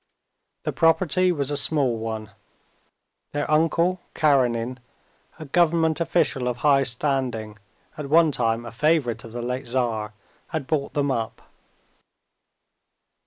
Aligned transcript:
The 0.63 0.73
property 0.73 1.31
was 1.31 1.51
a 1.51 1.55
small 1.55 1.95
one. 1.99 2.31
Their 3.33 3.51
uncle, 3.51 3.99
Karenin, 4.15 4.79
a 5.37 5.45
government 5.45 6.01
official 6.01 6.47
of 6.47 6.57
high 6.57 6.81
standing, 6.81 7.59
at 7.99 8.09
one 8.09 8.31
time 8.31 8.65
a 8.65 8.71
favorite 8.71 9.23
of 9.23 9.31
the 9.31 9.43
late 9.43 9.67
Tsar, 9.67 10.13
had 10.47 10.65
brought 10.65 10.95
them 10.95 11.11
up. 11.11 11.43